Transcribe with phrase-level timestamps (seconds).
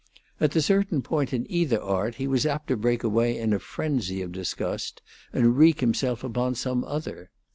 [0.39, 3.59] At the certain point in either art he was apt to break away in a
[3.59, 4.99] frenzy of disgust
[5.31, 7.29] and wreak himself upon some other.